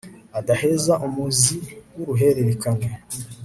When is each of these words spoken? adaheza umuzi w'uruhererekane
adaheza 0.39 0.93
umuzi 1.05 1.55
w'uruhererekane 1.95 2.87